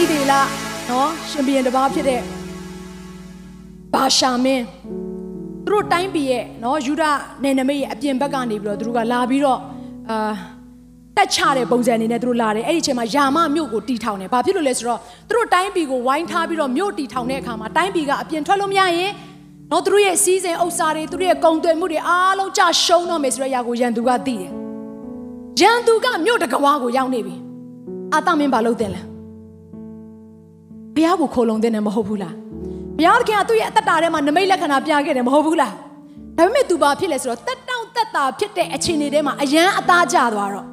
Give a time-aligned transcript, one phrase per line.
[0.00, 0.34] ဣဒေလ
[0.90, 2.20] နော်ရှင်ဘီရင်တစ်ပါးဖြစ်တဲ့
[3.94, 4.64] ဘာရှာမင်း
[5.66, 7.04] သူတို့တိုင်းပြည်ရဲ့နော်ယူဒ
[7.42, 9.60] နယ်နိမိတ်ရဲ့အပြင်ဘက်ကနေပြီးတော့သူတို့ကလာပြီးတော့
[10.10, 10.32] အာ
[11.16, 19.10] တက်ချတဲ့ပုံစံအနေနဲ့သူတို့လာတယ်အဲ့ဒီအချိန်မှာယာမမြို့ကိုတီထောင်တယ်ဘာဖြစ်လို့လဲဆိုတော့သူတို့တိုင်းပြည်ကိုဝိုင်းထားပြီးတော့မြို့တီထောင်တဲ့အခါမှာတိုင်းပြည်ကအပြင်ထွက်လို့မရရင်
[19.72, 24.50] နော်သူတို့ရဲ့စီးစိမ်ဥစ္စာတွေသူတို့ရဲ့ကုန်သွယ်မှုတွေအားလုံးကြရှုံးတော့မယ်ဆိုတဲ့အရာကိုရန်သူကသိတယ်
[25.60, 27.36] ရန်သူကမြို့တကဝါကိုရောက်နေပြီ
[28.12, 29.09] အာသမင်းဘာလုပ်တင်လဲဘု
[31.04, 32.34] ရားကိုခိုလုံတဲ့နေမဟုတ်ဘူးလား
[32.98, 35.72] ဘုရားသခင်ကသူ့ရဲ့အသက်တာထဲမှာနမိတ်လက္ခဏာပြခဲ့တယ်မဟုတ်ဘူးလား
[36.36, 40.66] ဒါပေမဲ့ तू ဘာဖြစ်လဲဆိုတော့တက်တောင့်တက်တာဖြစ်တဲ့အခြေအနေထဲမှာအယမ်းအသားကျသွားတော့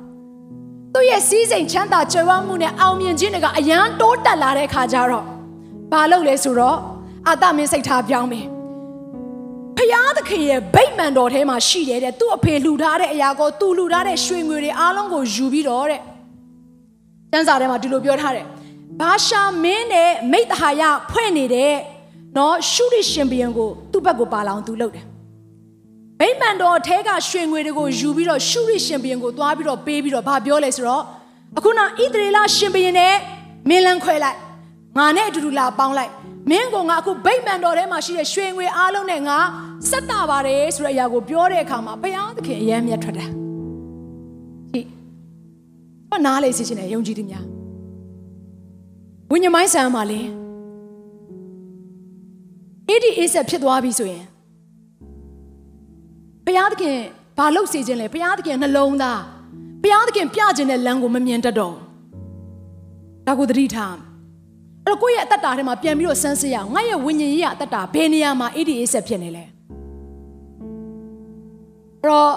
[0.93, 5.25] သူ့ရဲ့စီးစိမ်ချမ်းသာကြွယ်ဝမှုနဲ့အောင်မြင်ခြင်းတွေကအယမ်းတိုးတက်လာတဲ့ခါကျတော့
[5.91, 6.77] ဘာလုပ်လဲဆိုတော့
[7.27, 8.45] အာသမင်းစိတ်ထားပြောင်းမယ်
[9.77, 16.01] ဖျားသခင်ရဲ့ဗိတ်မှန်တော်ထဲမှာရှိတယ်တဲ့သူ့အဖေလှူထားတဲ့အရာကိုသူလှူထားတဲ့ရွှေငွေတွေအားလုံးကိုယူပြီးတော့တဲ့
[17.31, 18.45] ကျမ်းစာထဲမှာဒီလိုပြောထားတယ်။
[19.01, 21.73] ဘာရှာမင်းနဲ့မိတ္တဟာယဖွဲ့နေတဲ့
[22.37, 25.05] နော်ရှုရရှင်ဘီယံကိုသူ့ဘက်ကိုပါလောင်သူလုပ်တယ်။
[26.19, 31.03] ဗိမာန်တော်ထဲကရွှေငွေတွေကိုယူပြီးတော့ရှုရရှင်ဘီယံကိုသွားပြီးတော့ပေးပြီးတော့ဗာပြောလဲဆိုတော့
[31.57, 33.13] အခုနဣသရေလရှင်ဘီယံနဲ့
[33.69, 34.37] မင်းလန်းခွဲလိုက်
[34.97, 36.11] ငါနဲ့အတူတူလာပေါင်းလိုက်
[36.49, 39.37] မင်းကငါအခုဗိမာန်တော်ထဲမှာရှိတဲ့ရွှေငွေအားလုံးနဲ့ငါ
[39.89, 43.29] စက်တာပါတယ်ဆိုတဲ့အရာကိုပြောတဲ့အခါမှာဘုရားသခင်အယမ်းမြတ်ထွက်တယ်။
[44.71, 44.81] ဟိ
[46.09, 47.56] ဘာနားလေစီချင်တယ်ယုံကြည်သူများ
[49.31, 50.21] ဝိညာဉ်မိုင်းဆန်မှာလေ
[52.87, 54.23] အဲ့ဒီအေးဆက်ဖြစ်သွားပြီဆိုရင်
[56.45, 56.97] ဘုရားသခင်
[57.37, 59.21] ဘာလုပ်စေခြင်းလဲဘုရားသခင်နှလုံးသား
[59.83, 61.75] ဘုရားသခင်ပြခြင်းတဲ့လမ်းကိုမမြင်တတ်တော့
[63.27, 63.95] ဒါကိုသတိထား
[64.85, 69.43] အဲ့တော့ကိုယ့်ရဲ့အသက်တာထဲမှာပြန်ပြီးတော့စမ်းစစ်ရအောင်ငါရဲ့ဝိညာဉ်ရေးရအသက်တာဘယ်နေရာမှာအဲ့ဒီအေးဆက်ဖြစ်နေလဲ
[72.01, 72.31] အဲ့တော့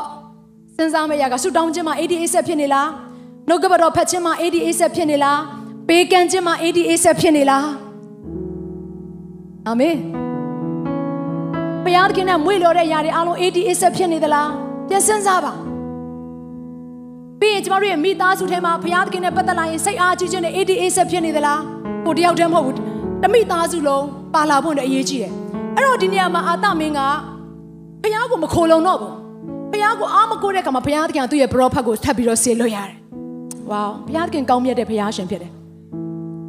[0.76, 2.88] စဉ်းစားမရကဆူတောင်းခြင်းမှာ ADA ဆက်ဖြစ်နေလား
[3.48, 5.40] နှုတ်ကပတော်ဖတ်ခြင်းမှာ ADA ဆက်ဖြစ်နေလား
[5.92, 7.68] ပေးကမ်းခြင်းမှာ ADA ဆက်ဖြစ်နေလား
[9.68, 9.96] အာမင်
[11.84, 14.50] ဘုရားသခင်နဲ့မွေ့လျော်တဲ့ຢာတွေအားလုံး ADA ဆက်ဖြစ်နေသလား
[14.88, 15.52] ပြန်စဉ်းစားပါ
[17.40, 21.60] ပြီးရင်ကျမတို့ရဲ့မိသားစုထဲမှာဘုရားသခင်နဲ့ပတ်သက်လာရင်စိတ်အားကြီးခြင်းနဲ့ ADA ဆက်ဖြစ်နေသလား
[22.06, 22.76] ကိုတယောက်တည်းမဟုတ်ဘူး
[23.22, 25.32] တမိသားစုလုံးပါလာဖို့လည်းအရေးကြီးတယ်
[25.76, 27.00] အဲ့တော့ဒီနေရာမှာအာသမင်းက
[28.02, 29.14] ဘုရားကိုမခိုလုံတော့ဘူး
[29.72, 32.96] ဘုရားကိုအားမကိုးတဲ့အခါမှာဘုရားသခင်ကသူ့ရဲ့ပရောဖက်ကိုထပ်ပြီးတော့ဆေလွတ်ရတယ်။
[33.70, 35.52] ဝေါဘုရားသခင်ကောင်းမြတ်တဲ့ဘုရားရှင်ဖြစ်တယ်။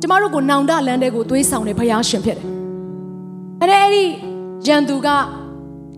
[0.01, 2.47] ကျမတို့ကိုနောင်တလန်းတဲ့ကိုသွေးဆောင်တဲ့ဘုရားရှင်ဖြစ်တယ်။
[3.61, 4.03] အဲ့ဒါအဲ့ဒီ
[4.67, 5.07] ရန်သူက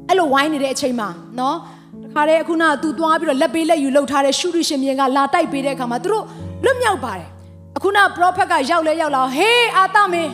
[0.07, 1.07] အဲ့လိုဝိုင်းနေတဲ့အချိန်မှာ
[1.39, 1.57] နော်
[2.03, 6.23] တခါတည်းအခုနကသူသွားပြီးတော့လက်ပေးလက်ယူလှုပ်ထားတဲ့ရှုရရှင်မြင်ကလာတိုက်ပေးတဲ့အခါမှာသူတို့
[6.65, 7.27] လွတ်မြောက်ပါတယ်။
[7.77, 10.31] အခုနပရောဖက်ကရောက်လဲရောက်လာဟေးအာသမင်း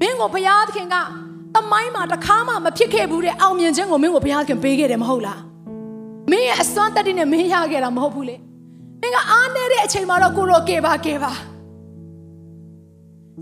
[0.00, 0.96] မင်းကိုဘုရားသခင်က
[1.54, 5.38] တမိုင်းမှာတစ်ခါမှမဖြစ်ခဲ့ဘူးတဲ့အောင်မြင်ခြင်းကိုမင်းကိုဘုရားသခင်ပေးခဲ့တယ်မဟုတ်လား။
[6.30, 8.36] မင်းရဲ့အစွမ်းတက်တဲ့နဲ့မင်းရခဲ့တာမဟုတ်ဘူးလေ
[9.00, 11.32] မင်းကအားနေတဲ့အချိန်မှာတော့ကိုရောကေပါကေပါ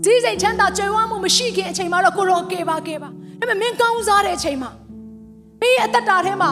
[0.03, 3.09] ကြီးစိတ်ချမ်းသာကြွယ်ဝမှုမရှိခင်အချိန်မှာတော့ကိုရောကေပါကေပါ
[3.39, 4.69] ဒါပေမဲ့မင်းကောင်းစားတဲ့အချိန်မှာ
[5.61, 6.51] မင်းရဲ့အသက်တာထဲမှာ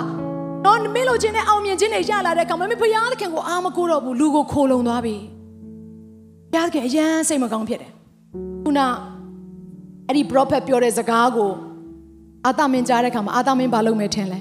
[0.66, 5.16] တော့မင်းလိုချင်တဲ့အောင်မြင်ခြင်းတွေရလာတဲ့အခါမှာမင်းဘုရားသခင်ကိုအားမကိုတော့ဘူးလူကိုခိုးလုံသွားပြီ
[6.52, 7.92] ဘုရားသခင်အယမ်းစိတ်မကောင်းဖြစ်တယ်
[8.64, 8.80] ခုန
[10.08, 11.52] အဲ့ဒီ prophet ပြောတဲ့စကားကို
[12.46, 14.40] အာသမင်ကြားတဲ့အခါမှာအာသမင်ဘာလုပ်မယ်ထင်လဲ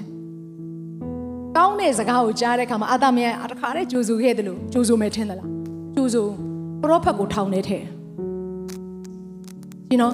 [1.57, 5.49] ကောင်းတဲ့စကားကိုကြားတဲ့အခါမှာအာသမယအတခါတည်းကြိုးဆူခဲ့တယ်လို့ကြိုးဆူမယ်ထင်သလား
[5.95, 6.21] ကြိုးဆူ
[6.81, 7.79] ပရောဖက်ကိုထောင်နေထဲ
[9.89, 10.13] ဒီနော်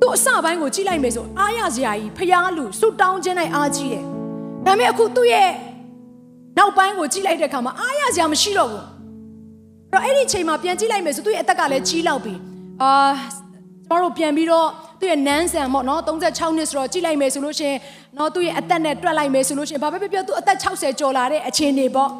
[0.00, 4.04] သူ့အစပိုင်းကိုကြည့်လိုက်မယ်ဆိုအားရစရာကြီးဖျားလူစွတောင်းခြင်းနိုင်အားကြီးတယ်
[4.66, 5.50] ဒါပေမဲ့အခုသူ့ရဲ့
[6.58, 8.92] နောက်ပိုင်းကိုကြည့်လိုက်တဲ့အခါမှာအားရစရာမရှိတော့ဘူးအဲ့
[9.92, 12.34] တော့အဲ့ဒီအချိန်မှာပြန်ကြည့်လိုက်မယ်ဆိုသူ့ရဲ့အသက်ကလည်းကြီးလောက်ပြီ
[12.82, 12.92] အာ
[13.88, 14.68] ကျမတို့ပြန်ပြီးတော့
[15.00, 17.78] သူ့ရဲ့နန်းဆန်ပေါ့နော်36နှစ်ဆိုတော့ကြည့်လိုက်မယ်ဆိုလို့ရှိရင်
[18.16, 22.10] နော်သူ့ရဲ့အသက်နဲ့တွက်လိုက်မယ်ဆိုလို့ရှိရင်ဘာပဲပြောပြောသူအသက်60ကျော်လာတဲ့အခြေအနေပေါ့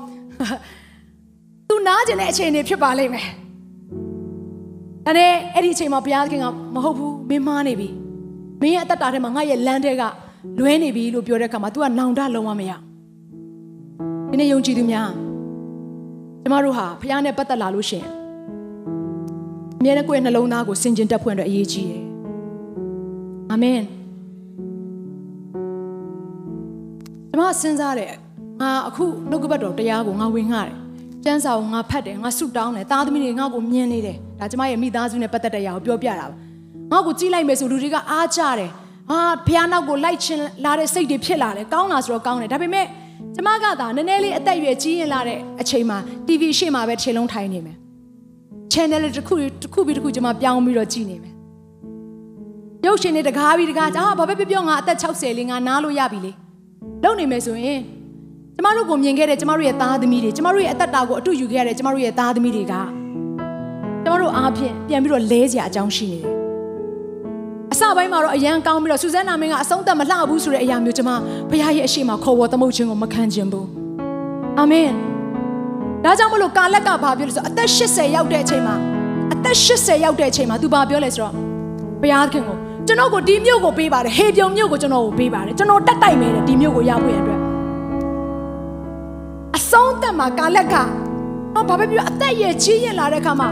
[1.68, 3.28] သူနားကျင်တဲ့အခြေအနေဖြစ်ပါလိမ့်မယ်
[5.06, 7.88] ဒါနဲ့အဲ့ဒီအချိန်မှာဘုရားသခင်ကမဟုတ်ဘူးမင်းမားနေပြီ
[8.60, 10.02] မင်းရဲ့အသက်တာထဲမှာငါရဲ့လမ်းတဲ့က
[10.58, 12.72] လွဲနေပြီလို့ပြောတဲ့အခါမှာ तू ကနောင်တလုံးဝမရ
[14.30, 15.10] ဒီနေ့ယုံကြည်သူများ
[16.42, 18.08] ကျမတို့ဟာဘုရားနဲ့ပတ်သက်လာလို့ရှိရင်
[19.78, 22.02] အမြဲတမ်းကိုယ့်ရဲ့နှလုံးသားကိုစင်ကြင်တက်ဖွင့်အတွက်အရေးကြီးတယ်
[23.50, 23.80] အာမင်
[27.30, 28.12] ကျမစဉ်းစားတယ်
[28.60, 30.83] ငါအခုနှုတ်ကပတ်တော်တရားကိုငါဝင်ငှတယ်
[31.24, 36.36] ကျန်းစာကိုငါဖတ်တယ်ငါဆုတောင်းတယ်သားသမီးတွေငါ့ကိုမြင်နေတယ်ဒါကျမရဲ့မိသားစုနဲ့ပတ်သက်တဲ့အရာကိုပြောပြတာပါ
[36.92, 38.70] ငါ့ကိုကြည့်လိုက်မယ်ဆိုလူတွေကအားကြတယ်
[39.10, 42.86] ဟာဖះနောက်ကိုလိုက်ချင်လာတဲ့စိတ်တွေဖြစ်လာတယ်ကောင်းလာဆိုတော့ကောင်းတယ်ဒါပေမဲ့
[43.34, 47.76] ကျမကသာနည်းနည်းလေးအသက်အရွယ်ကြီးရင်လာတဲ့အချိန်မှာ TV ရှေ့မှာပဲခြေလုံးထိုင်နေမယ်
[48.72, 51.34] channel တစ်ခုတစ်ခုပြီးတစ်ခုကျမပြောင်းပြီးတော့ကြည့်နေမယ်
[52.86, 56.32] ရုပ်ရှင်တွေတကားပြီးတကားအာဘာပဲပြောပြောငါအသက်60လေးငါနားလို့ရပြီလေ
[57.02, 57.80] လုံနေမယ်ဆိုရင်
[58.56, 62.74] ကျမတို့ကိုမြင်ခဲ့တဲ့ကျမတို့ရဲ့သားသမီးတွေကျမတို့ရဲ့အသက်တာကိုအတူယူခဲ့ရတဲ့ကျမတို့ရဲ့သားသမီးတွေက
[64.04, 66.34] ကျမတို့အားဖြင့်ပြန်ပြီးတော့လဲစရာအကြောင်းရှိနေတယ်
[67.72, 71.10] အစပိုင်းမှာတော့အရန်ကောင်းပြီးတော့စူဇန်နာမင်းကအဆုံးသတ်မလှဘူးဆိုတဲ့အရာမျိုးကျမ
[71.50, 73.68] ဘုရားရဲ့အရှိမခေါ်ဝေါ်သမုတ်ခြင်းကိုမခံခြင်းဘူး
[74.58, 74.90] အာမင်
[76.04, 78.76] ဒါကြောင့်မလို့ကာလက်ကဘာပြောလဲဆိုတော့အသက်80ရောက်တဲ့အချိန်မှာ
[79.34, 81.32] အသက်80ရောက်တဲ့အချိန်မှာ तू ဘာပြောလဲဆိုတော့
[82.02, 87.43] ဘုရားခင်ကိုကျွန်တော်ကိုဒီမြို့ကိုပေးပါတယ်ဟေပြုံမြို့ကိုကျွန်တော်ကိုပေးပါတယ်ကျွန်တော်တက်တိုက်မယ်တဲ့ဒီမြို့ကိုရဖို့ရအတွက်အဆုံးသက်
[90.18, 93.48] မှာကာလက်ကတော့ဘာပဲပြောအသက်ရဲ့ကြီးရင်လာတဲ့အခါမှာ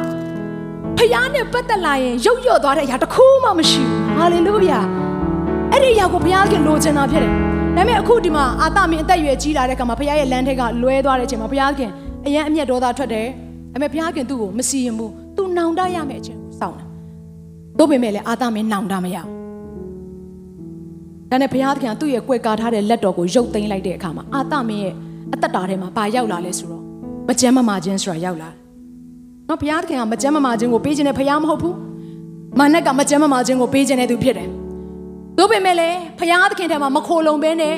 [0.98, 4.80] ဖခင်နဲ့ပတ်သက်လာရင်ရုပ်ရော့သွားတဲ့အရာတစ်ခုမှမရှိဘူးဟာလေလုယာ
[5.72, 7.38] အဲ့ဒီအရာကိုဘုရားခင်လိုချင်တာဖြစ်တယ်ဒါ
[7.76, 11.90] ပေမဲ့အခုဒီမှာအာသမင်အသက်ရွယ်ကြီးလာတဲ့အခါမှာဘုရားရဲ့လမ်းထက်ကလွဲသွားတဲ့အချိန်မှာဘုရားခင်
[12.26, 13.26] အရင်အမျက်ဒေါသထွက်တယ်
[13.72, 16.88] ဒါပေမဲ့ဘုရားခင်သူ့ကိုမစီရင်ဘူးသူနောင်တရမယ့်အချိန်ကိုစောင့်တယ်
[17.78, 19.42] တို့ပေမဲ့လည်းအာသမင်နောင်တမရဘူး
[21.30, 24.94] ဒါနဲ့ဘုရားသခင်ကသူ့ရဲ့ကွယ်ကာထားတဲ့လက်တော်ကိုရုပ်သိမ်းလိုက်တဲ့အခါမှာအာသမင်ရဲ့
[25.34, 26.82] အသက်တာထဲမှာဘာရောက်လာလဲဆိုတော့
[27.29, 28.56] မကြမ်းမမာခြင်းဆိုတာရောက်လာတယ်။
[29.49, 31.75] နော်ဘုရားသခင်ကမကြမ်းမမာခြင်းကိုပေးခြင်းနဲ့ဘုရားမဟုတ်ဘူး။
[32.58, 34.49] မာနက်ကမကြမ်းမမာခြင်းကိုပေးခြင်းနဲ့သူဖြစ်တယ်။
[35.38, 37.75] သို့ပေမဲ့လည်းဘုရားသခင်ထဲမှာမခိုလုံဘဲနဲ့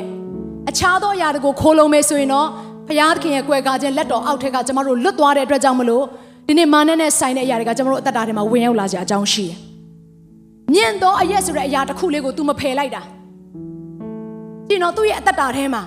[0.71, 2.49] အခြားသောအရာတွေကိုခိုလုံမယ်ဆိုရင်တော့
[2.89, 6.05] ဘုရားသခင်ရဲ့ကွယ်ကာခြင်းလက်တော်အောက်ထက်ကကျမတို့လွတ်သွားတဲ့အတွက်ကြောင့်မလို့
[6.47, 9.59] ဒီနေ့မာနနဲ့ဆိုင်တဲ့အရာတွေကကျမတို့အသက်တာထဲမှာဝင်ရောက်လာကြအကြောင်းရှိတယ်။
[10.73, 13.03] မြင့်သောအရက်ဆိုတဲ့အရာတစ်ခုလေးကို तू မဖယ်လိုက်တာ။
[14.69, 15.83] ဒီတော့သူ့ရဲ့အသက်တာထဲမှာ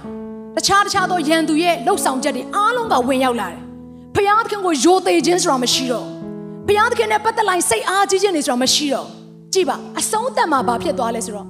[0.56, 3.62] တခြားတခြားသောယံသူရဲ့လှုပ်ဆောင်ချက်တွေအားလုံးကဝင်ရောက်လာတယ်။
[4.16, 6.06] ဖယားသခင်ကိုယိုသေးခြင်းဆိုတာမရှိတော့။
[6.68, 9.08] ဖယားသခင်နဲ့ပတ်သက်လိုက်စိတ်အားကြီးခြင်းတွေဆိုတာမရှိတော့။
[9.54, 11.48] ကြည့်ပါအဆုံးသက်မှာဘာဖြစ်သွားလဲဆိုတော့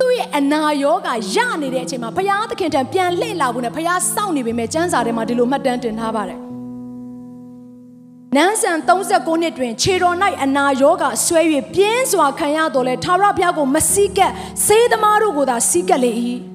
[0.00, 6.38] သူ့ရဲ့အနာရောဂါရနေတဲ့အချိန်မှာဖယားသခင်တံပြန်လှည့်လာဖို့နဲ့ဖယားစောင့်နေပေမဲ့စံစာထဲမှာဒီလိုမှတ်တမ်းတင်ထားပါတယ်။
[8.36, 11.40] နန်းဆန်39နှစ်တွင်ခြေတော်၌အနာရောဂါဆွဲ၍
[11.74, 14.32] ပြင်းစွာခံရတော်လဲထာဝရဘုရားကိုမစည်းကပ်
[14.66, 16.12] စေးသမားတို့ကိုသာစည်းကပ်လေ၏။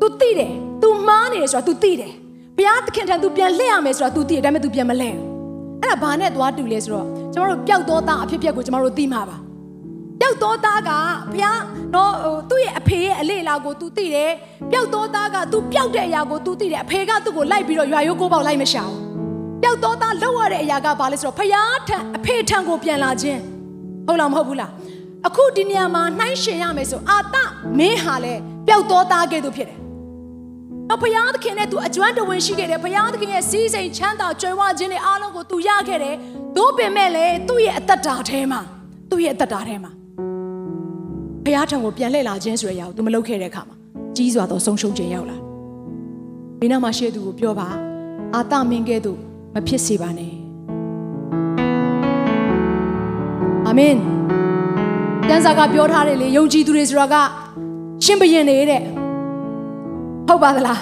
[0.00, 0.52] तू သိတယ်
[0.82, 2.12] तू မှားနေတယ်ဆိုတာ तू သိတယ်
[2.56, 5.26] ဘုရားသခင်ထံ तू ပြန်လှည့်ရမယ်ဆိုတာ तू သိတယ်ဒါပေမဲ့ तू ပြန်မလှည့်ဘူး
[5.82, 9.36] အဲ့ဒါဘာနဲ့သွားတူလဲဆိုတော့ကျမတို့ပျောက်သောသားအဖြစ်အပျက်ကိုကျမတို့သိမှာပါ
[10.20, 10.90] ပျောက်သောသားက
[11.32, 11.60] ဘုရား
[11.94, 14.32] တော့ဟိုသူ့ရဲ့အဖေရဲ့အလေးအလာကို तू သိတယ်
[14.72, 19.00] ပျောက်သောသားက तू ပျောက်တဲ့အရာကို तू သိတယ်အဖေကသူ့ကိုလိုက်ပြီးတော့ရွာရိုးကိုပေါက်လိုက်မရှာဘူး
[19.62, 23.40] ပျောက်သောသားလောက်ရတဲ့အရာကဘာလဲဆိုတော့ဘုရားထံအဖေထံကိုပြန်လာခြင်း
[24.06, 24.70] ဟုတ်လားမဟုတ်ဘူးလား
[25.26, 27.36] အခုဒီနေရာမှာနှိုင်းရှင်ရမယ်ဆိုအာတ
[27.78, 28.34] မင်းဟာလဲ
[28.66, 29.78] ပျောက်သောသားကဲ့သို့ဖြစ်တယ်
[30.90, 36.16] တော့ဘုရားသခင်နဲ့ तू အကျွမ်းတဝင်ရှိခဲ့တယ်ဘုရားသခင်ရဲ့စီးစိမ်ချမ်းသာကြွယ်ဝခြင်းတွေအားလုံးကို तू ရခဲ့တယ်
[36.56, 38.60] သို့ပင်မဲ့လည်းသူ့ရဲ့အသက်တာထဲမှာ
[39.10, 39.90] သူ့ရဲ့အသက်တာထဲမှာ
[41.44, 43.76] ဘုရားထံကိုပြန်လှည့်လာခြင်းဆိုတဲ့အရာကို तू မလုပ်ခဲ့တဲ့အခါမှာ
[44.16, 45.36] ကြီးစွာသောဆုံးရှုံးခြင်းရောက်လာ
[46.60, 47.68] မိနာမရှိတဲ့သူကိုပြောပါ
[48.34, 49.18] အာသမင်းကဲ့သို့
[49.54, 50.34] မဖြစ်စေပါနဲ့
[53.66, 53.96] အာမင်
[55.28, 57.14] တန်စာကပြောထားတယ်လေယုံကြည်သူတွေဆိုတာက
[58.04, 58.82] ရှင်ဘရင်နေတဲ့
[60.27, 60.81] ဟုတ်ပါသလား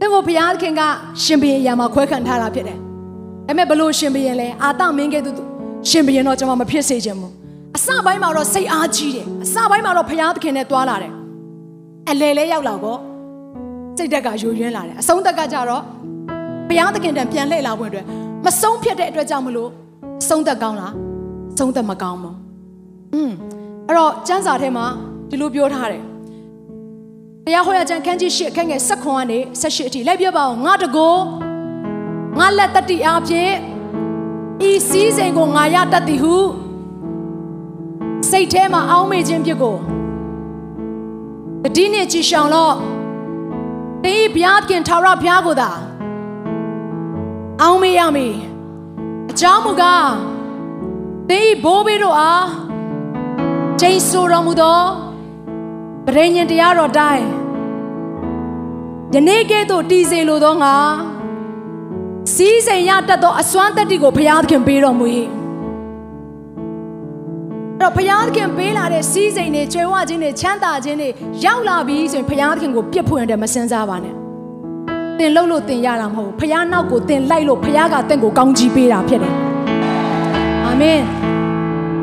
[0.00, 0.82] သင်ကိုဘုရားခင်က
[1.22, 2.84] ရှင်ဘရင်အရာမှာခွဲခံထားတာဖြစ်တယ်ဒါ
[3.46, 5.36] ပေမဲ့ဘလို့ရှင်ဘရင်လဲအာသမင်းကဲ့သို့
[5.90, 7.32] ရှင်ဘရင်တော့ကျွန်မမဖြစ်စေချင်ဘူး
[7.76, 11.12] အစပိုင်းမှာတော့စိတ်အားကြီးတယ်အစပိုင်းမှာတော့ဘုရားသခင်နဲ့တွာလာတယ်
[12.10, 12.98] အလဲလဲရောက်လာတော့
[13.96, 15.82] စိတ်တက်ကယိုယွင်းလာတယ်အဆုံးတက်ကကြတော့
[16.68, 18.06] ဘုရားသခင်တံပြန်လှည့်လာဖို့အတွက်
[18.44, 19.70] မဆုံးဖြစ်တဲ့အတွက်ကြောင့်မလို့
[20.28, 20.94] ဆုံးသက်ကောင်းလား
[21.58, 22.36] ဆုံးသက်မကောင်းဘူး
[23.14, 23.30] อืม
[23.86, 24.86] အဲ့တော့ကျမ်းစာထဲမှာ
[25.30, 26.02] ဒီလိုပြောထားတယ်
[27.48, 31.16] တရားဟောရကျမ်းခန်းကြီး၈အခန်းငယ်၁၇ကနေ၁၈အထိလိုက်ပြပါအောင်ငါတကို
[32.38, 33.54] ငါလက်တတိအားဖြင့်
[34.68, 36.36] ဤစည်းစိမ်ကိုငါရတတ်သည်ဟု
[38.30, 39.76] စိတ်ထဲမှာအောင်းမေခြင်းဖြစ်ကို
[41.62, 42.74] တတိနဲ့ကြည်ရှောင်တော့
[44.04, 45.70] တေးဘုရားခင်ထာဝရဘုရားကိုသာ
[47.62, 48.34] အောင်းမေရမည်
[49.30, 50.10] အကြောင်းမူကား
[51.30, 52.48] တေးဘိုးဘေးတို့အား
[53.80, 55.07] ချိန်ဆိုတော်မူသော
[56.10, 57.26] ပရိညင်တရားတော်တိုင်း
[59.14, 60.74] ယနေ့ကဲ့သို့တည်စေလိုသောငါ
[62.34, 65.06] စီးစိမ်ရတတ်သောအစွမ်းတတ္တိကိုဘုရားသခင်ပေးတော်မူ၏
[67.78, 71.08] အဲ့တော့ဘုရားသခင်ပေးလာတဲ့စီးစိမ်တွေကျွေးဝခြင်းတွေချမ်းသာခြင်းတွေ
[71.44, 74.14] ရောက်လာပြီဆိုရင်ဘုရားသခင်ကိုပြစ်ဖွင့်တယ်မစင်စားပါနဲ့
[75.18, 79.34] တင်လှုပ်လို့တင်ရတာမဟုတ်ဘူးဘုရားနောက်ကိုတင်လိုက်လို့ဘုရားကတင့်ကိုကောင်းကြီးပေးတာဖြစ်တယ်
[80.64, 81.00] အာမင်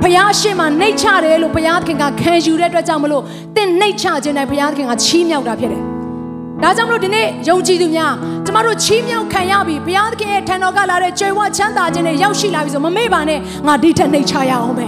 [0.06, 3.24] ဘုရားရှေ့မှာနှိတ်ချတယ်လို့ဘုရားသခင်ကခံယူတဲ့အတွက်ကြောင့်မလို့
[3.56, 5.84] တင့်နှိတ်ချခြင်းနဲ့ဘုရားသခင်ကချီးမြှောက်တာဖြစ်တယ်။
[6.62, 8.14] ဘဒါကြောင့်မလို့ဒီနေ့ယုံကြည်သူများ
[8.46, 14.86] ကျမတို့ချီးမြှောက်ခံရပြီဘုရားသခင်ရဲ့ထံတော်ကလာတဲ့ကြွယ်ဝချမ်းသာခြင်းနဲ့ရောက်ရှိလာပြီဆိုမမေ့ပါနဲ့ငါဒီထက်နှိတ်ချရအောင်ပဲ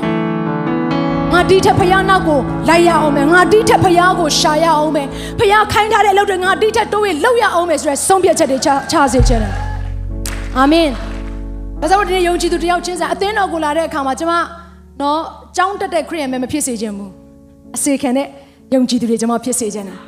[1.34, 5.04] ငါဒီထက်ဖယားနောက်ကိုလိုက်ရအောင်ပဲငါဒီထက်ဖယားကိုရှာရအောင်ပဲ
[5.40, 9.54] ဖယားခိုင်းထားတဲ့အလုပ်တွေငါဒီထက်တိုးရင်လုပ်ရအောင်ပဲဆိုရဲဆုံးဖြတ်ချက်တွေချချစေခြင်းတယ်
[10.58, 10.90] အာမင်
[11.82, 14.34] ဒါကြောင့်ဒီနေ့ယုံကြည်သူတယောက်ချင်းစာအသင်းတော်ကိုလာတဲ့အခါမှာကျမ
[15.02, 15.22] နော်
[15.58, 17.12] ကြောင်းတက်တဲ့ခရိယန်ပဲမဖြစ်စေခြင်းဘူး
[17.76, 18.28] အစေခံတဲ့
[18.74, 20.00] ယုံကြည်သူတွေကျမဖြစ်စေခြင်းတယ်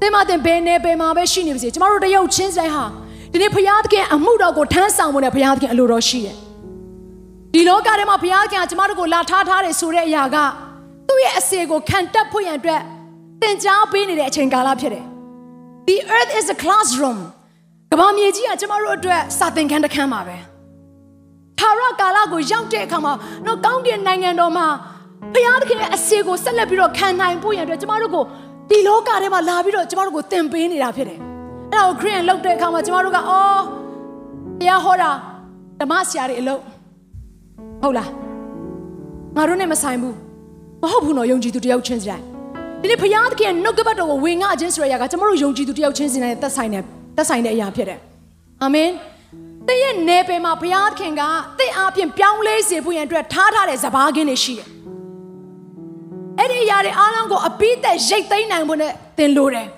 [0.00, 2.84] တင်မတင်ဘယ်နေဘယ်မှာပဲရှိနေပါစေကျမတို့တယောက်ချင်းဆိုင်ဟာ
[3.32, 6.36] ဒီနေ့ဘုရားသခင်အမှုတော်ကိုထမ်းဆောင်ဖို့နဲ့ဘုရားသခင်အလိုတော်ရှိတယ်
[7.54, 10.36] ဒီလောကထဲမှာဘုရားသခင်ကကျမတို့ကိုလာထားထားတယ်ဆိုတဲ့အရာက
[11.08, 12.82] သူ့ရဲ့အစေကိုခံတက်ဖို့ရန်အတွက်
[13.40, 15.04] သင်ကြားပေးနေတဲ့အချိန်ကာလဖြစ်တယ်
[15.88, 17.18] The earth is a classroom
[17.92, 20.36] ကမ္ဘာမြေကြီးကကျမတို့အတွက်စာသင်ခန်းတစ်ခန်းပါပဲ
[21.62, 23.12] ထာဝရကာလကိုရောက်တဲ့အခါမှာ
[23.46, 24.66] တော့ကောင်းကင်နိုင်ငံတော်မှာ
[25.34, 28.24] ဘုရားသခင်ရဲ့အစေကိုဆက်လက်ပြီးတော့ခံနိုင်ဖို့ရန်အတွက်ကျမတို့ကို
[28.70, 31.18] ဒီလောကထဲမှာလာပြီးတော့ကျမတို့ကိုသင်ပေးနေတာဖြစ်တယ်။
[31.72, 33.60] အဲ့ဒါကိုခရစ်ယာန်လောက်တဲ့အခါမှာကျမတို့ကအော်
[34.58, 35.10] ဘုရားဟောတာ
[35.80, 36.60] ဓမ္မဆရာတွေအလုပ်
[37.82, 38.08] ဟုတ်လား
[39.36, 40.16] ငါတို့နဲ့မဆိုင်ဘူး
[40.82, 42.24] မဟုတ်ဘူးနော်ယုံကြည်သူတယောက်ချင်းစီတိုင်း
[42.82, 46.82] ဒီနေ့ဘုရားသခင်ရဲ့နှုတ်ကပတ်တော်ကိုဝင်ငါခြင်းဆိုရရကကျမတို့ယုံကြည်သူတယောက်ချင်းစီတိုင်းသက်ဆိုင်တဲ့
[47.16, 48.00] သက်ဆိုင်တဲ့အရာဖြစ်တယ်
[48.62, 48.88] အာမင်
[49.68, 51.22] သင်ရဲ့နေပယ်မှာဘုရားသခင်က
[51.58, 54.68] သင်အားဖြင့်ပြောင်းလဲစေဖို့ရန်အတွက်ထားထားတဲ့စဘာကင်းတွေရှိတယ်
[56.38, 59.68] အဲ့ဒီအရာတွေအားလုံးကိုအပိသက်ရိတ်သိမ်းနိုင်ဖို့နဲ့သင်လိုတယ်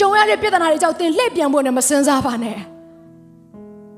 [0.00, 2.58] ကြုံရတဲ့ပြဿနာတွေကြောင့်သင်လှည့်ပြန်ဖို့နဲ့မစင်စားပါနဲ့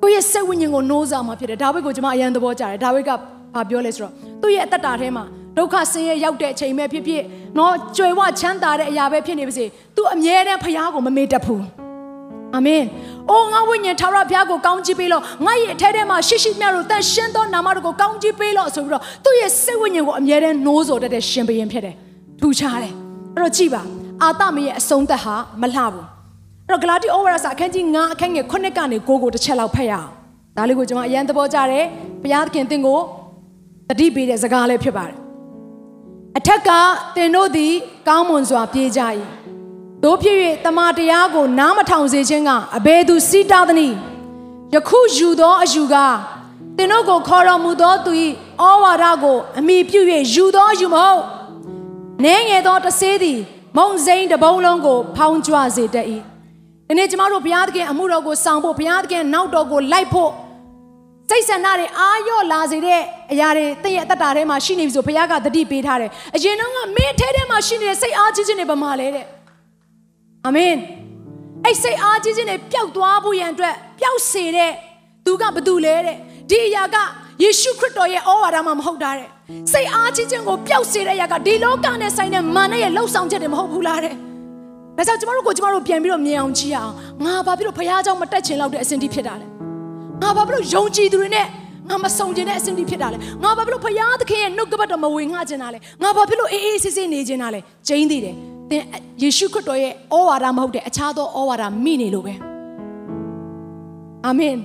[0.02, 3.10] ကိုယ့်ရဲ့စိတ်ဝိညာဉ်ကိုနှိုးစားမှာဖြစ်တယ်ဒါဝိဒ်ကိုကျွန်မအယံသဘောကျတယ်ဒါဝိဒ်က
[3.54, 4.12] ဘာပြောလဲဆိုတော့
[4.42, 5.24] သူ့ရဲ့အသက်တာထဲမှာ
[5.56, 7.22] ဒုက္ခဆင်းရဲရောက်တဲ့အချိန်ပဲဖြစ်ဖြစ်
[7.58, 9.64] နော်ကြွယ်ဝချမ်းသာတဲ့အရာပဲဖြစ်နေပါစေ
[9.96, 11.64] သူအမြဲတမ်းဖခင်ကိုမမေ့တတ်ဘူး
[12.54, 12.82] အာမင်။
[13.30, 21.94] အိုငါဝိညာဉ်ထာဝရဘုရားကိုကောင်းချီးပေးလို့ငါရဲ့အထဲထဲမှာရှိရှိမြတ်လို့တန်ရှင်းသောနာမတော်ကိုကောင်းချီးပေးလို့ဆိုပြီးတော့သူ့ရဲ့စိတ်ဝိညာဉ်ကိုအမြဲတမ်းနှိုးဆော်တတ်တဲ့ရှင်ဘုရင်ဖြစ်တယ်။
[22.40, 22.92] ထူခြားတယ်။
[23.34, 23.82] အဲ့တော့ကြည်ပါ
[24.22, 26.06] အာသမရဲ့အဆုံးသက်ဟာမလှဘူး။
[26.68, 30.08] အဲ့တော့ဂလာတိဩဝါဒစာအခန်းကြီး9အခန်းငယ်9ကနေ9ကိုတစ်ချက်လောက်ဖတ်ရအောင်။
[30.56, 31.84] ဒါလေးကိုကျွန်မအရန်သဘောကျတယ်။
[32.22, 33.00] ဘုရားသခင်သင်ကို
[33.90, 35.16] တတိပေးတဲ့စကားလေးဖြစ်ပါတယ်။
[36.38, 36.70] အထက်က
[37.16, 37.72] သင်တို့သည်
[38.08, 39.02] ကောင်းမွန်စွာပြေးကြ၏။
[40.04, 43.96] တို့ဖြစ်၍တမန်တရားကိုနားမထောင်စေခြင်းကအဘယ်သူစီးတားသနည်း
[44.75, 45.96] ယခုယူသောအယူက
[46.76, 48.12] သင်တို့ကိုခေါ်တော်မူသောသူ၏
[48.62, 50.00] ဩဝါဒကိုအမိပြု၍
[50.34, 51.23] ယူသောအယူမဟုတ်
[52.25, 53.38] နည်းငယ်သောတဆေးသည်
[53.76, 56.06] မုံစိန်တစ်ပုံးလုံးကို ဖောင်းကြွစေတတ်၏
[56.88, 60.30] ဒီနေ့ကျမတို့ဘုရားသခင်အမှုတော်ကိုဆောင်ဖို့ဘုရားသခင်နောက်တော်ကိုလိုက်ဖို့
[61.30, 63.00] စိတ်ဆန္ဒတွေအာရော့လာစေတဲ့
[63.32, 69.26] အရာတွေတည့်ရဲ့အတ္တထဲမှာရှိနေပြီဆိုဘုရားကတတိပေးထားတယ်အရင်တော့ကမင်းထဲထဲမှာရှိနေတဲ့စိတ်အားကြီးခြင်းတွေဘာမှလဲတဲ့
[70.45, 70.73] အာမင်
[71.65, 74.71] အဲ့စိတ်အားကြီးခြင်းတွေပျောက်သွားဖို့ရန်အတွက်ပျောက်စေတဲ့
[75.25, 76.17] သူကဘသူလဲတဲ့
[76.49, 76.97] ဒီအရာက
[77.43, 79.27] ယေရှုခရစ်တော်ရဲ့ဩဝါဒမှမဟုတ်တာတဲ့
[79.71, 84.13] စိတ်အားကြီးခြင်းကိုပျောက်စေတဲ့အရာကဒီလောကနဲ့ဆိုင်တဲ့မာနရဲ့လှုပ်ဆောင်ချက်တွေမဟုတ်ဘူးလားတဲ့
[84.97, 86.93] ဒါကြောင့်ကျမတို့ကိုကျမတို့ပြန်ပြီးတော့မြင်အောင်ကြည့်အောင်
[87.25, 89.47] ငါဘာဖြစ်လို့ဖခင်เจ้าမတက်ချင်လောက်တဲ့အစဉ်တိဖြစ်တာလဲ
[90.21, 91.45] ငါဘာဖြစ်လို့ယုံကြည်သူတွေနဲ့
[91.89, 98.35] ငါမဆုံကျင်တဲ့အစဉ်တိဖြစ်တာလဲငါဘာဖြစ်လို့ဖခင်သခင်ရဲ့နှုတ်ကပတ်တော်မဝင်ငှကျင်တာလဲငါဘာဖြစ်လို့အေးအေးဆေးဆေးနေကျင်တာလဲကျင်းသေးတယ်
[98.71, 98.83] သင်
[99.23, 102.35] ယေရှုခရစ်တော်ရဲ့ဩဝါဒမဟုတ်တဲ့အခြားသောဩဝါဒမိနေလို့ပဲ
[104.26, 104.56] အာမင်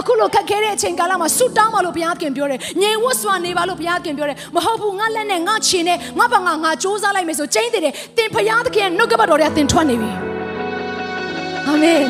[0.00, 10.10] အခုလိုခက်ခဲတဲ့အချိန်ကာလမှာဆူတောင်းပါလို့ဘုရားခင်ပြောတယ်ငြိမ်ဝတ်စွာနေပါလို့ဘုရားခင်ပြောတယ်မဟုတ်ဘူးငါလက်နဲ့ငါခြေနဲ့ငါဘာငါငါစူးစမ်းလိုက်မယ်ဆိုကျင်းသေးတယ်သင်ဘုရားသခင်ရဲ့နှုတ်ကပတ်တော်တွေကသင်ထွက်နေပြီ
[11.68, 12.02] အာမင်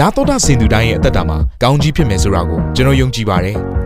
[0.00, 3.58] နာတော်တာစင်သူတိုင်းရဲ့အသက်တာမှာကောင်းကြီးဖြစ်မယ်ဆိုတာကိုကျွန်တော်ယုံကြည်ပါတယ်။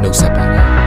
[0.00, 0.79] No separate.